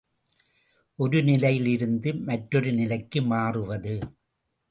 ஒரு 0.99 1.19
நிலையில் 1.23 1.67
இருந்து 1.67 2.13
மற்றொரு 2.21 2.71
நிலைக்கு 2.73 3.21
மாறுவது. 3.21 3.95